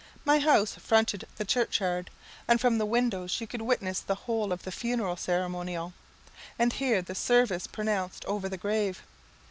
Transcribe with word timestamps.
My 0.25 0.39
house 0.39 0.73
fronted 0.73 1.27
the 1.37 1.45
churchyard, 1.45 2.09
and 2.47 2.59
from 2.59 2.79
the 2.79 2.87
windows 2.87 3.39
you 3.39 3.45
could 3.45 3.61
witness 3.61 3.99
the 3.99 4.15
whole 4.25 4.51
of 4.51 4.63
the 4.63 4.71
funeral 4.71 5.15
ceremonial, 5.15 5.93
and 6.57 6.73
hear 6.73 7.03
the 7.03 7.13
service 7.13 7.67
pronounced 7.67 8.25
over 8.25 8.49
the 8.49 8.57
grave. 8.57 9.03